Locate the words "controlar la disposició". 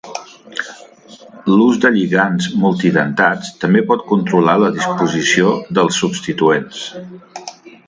4.13-5.55